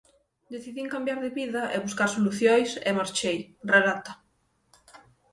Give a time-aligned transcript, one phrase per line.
[0.53, 3.37] Decidín cambiar de vida e buscar solucións e marchei,
[3.73, 4.11] relata.